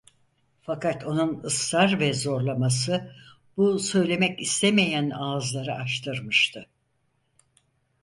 [0.61, 3.11] Fakat onun ısrar ve zorlaması,
[3.57, 6.67] bu söylemek istemeyen ağızları açtırtmıştı.